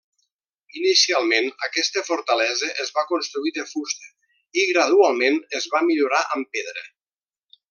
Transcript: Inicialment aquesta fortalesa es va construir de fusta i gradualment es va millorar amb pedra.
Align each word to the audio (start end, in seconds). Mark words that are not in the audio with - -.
Inicialment 0.77 1.49
aquesta 1.67 2.03
fortalesa 2.07 2.71
es 2.85 2.89
va 2.97 3.05
construir 3.11 3.53
de 3.59 3.67
fusta 3.75 4.11
i 4.63 4.67
gradualment 4.73 5.41
es 5.61 5.69
va 5.75 5.83
millorar 5.91 6.27
amb 6.39 6.55
pedra. 6.57 6.87